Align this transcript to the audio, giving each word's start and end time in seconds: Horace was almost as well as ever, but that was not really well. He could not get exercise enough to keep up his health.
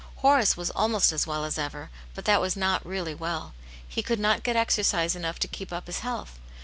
Horace 0.15 0.57
was 0.57 0.71
almost 0.71 1.11
as 1.11 1.27
well 1.27 1.45
as 1.45 1.59
ever, 1.59 1.91
but 2.15 2.25
that 2.25 2.41
was 2.41 2.55
not 2.55 2.83
really 2.83 3.13
well. 3.13 3.53
He 3.87 4.01
could 4.01 4.19
not 4.19 4.41
get 4.41 4.55
exercise 4.55 5.15
enough 5.15 5.37
to 5.37 5.47
keep 5.47 5.71
up 5.71 5.85
his 5.85 5.99
health. 5.99 6.39